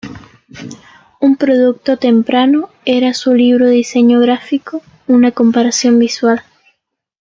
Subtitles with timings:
[1.19, 6.41] Un producto temprano era su libro diseño gráfico: Una comparación visual.